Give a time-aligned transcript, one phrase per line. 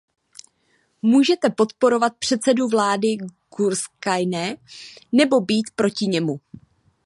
[1.01, 3.07] Můžete podporovat předsedu vlády
[3.57, 4.57] Gyurcsánye,
[5.11, 6.39] nebo být proti němu.